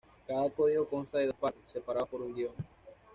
Cada 0.27 0.49
código 0.49 0.89
consta 0.89 1.19
de 1.19 1.27
dos 1.27 1.35
partes, 1.35 1.61
separados 1.71 2.09
por 2.09 2.23
un 2.23 2.33
guion. 2.33 2.53